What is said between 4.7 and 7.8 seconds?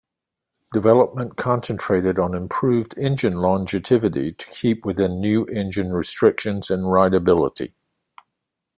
within new engine restrictions, and rideability.